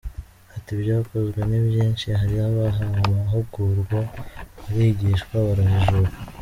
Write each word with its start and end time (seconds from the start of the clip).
Ati 0.55 0.69
“Ibyakozwe 0.75 1.39
ni 1.49 1.59
byinshi, 1.67 2.07
hari 2.19 2.35
abahawe 2.49 2.99
amahugurwa 3.11 3.99
barigishwa 4.63 5.35
barajijuka. 5.47 6.17